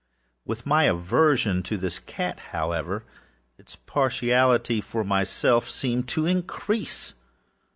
With 0.45 0.65
my 0.65 0.85
aversion 0.85 1.61
to 1.61 1.77
this 1.77 1.99
cat, 1.99 2.39
however, 2.53 3.03
its 3.59 3.75
partiality 3.75 4.81
for 4.81 5.03
myself 5.03 5.69
seemed 5.69 6.07
to 6.07 6.25
increase. 6.25 7.13